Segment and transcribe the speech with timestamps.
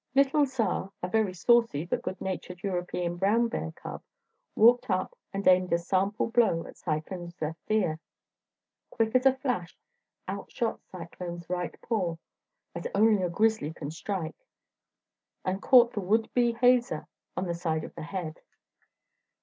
[0.15, 4.01] Little Czar, a very saucy but good natured European brown bear cub,
[4.55, 7.99] walked up and aimed a sample blow at Cyclone's left ear.
[8.89, 9.77] Quick as a flash
[10.27, 12.15] out shot Cyclone's right paw,
[12.73, 14.47] as only a grizzly can strike,
[15.45, 17.05] and caught the would be hazer
[17.37, 18.39] on the side of the head.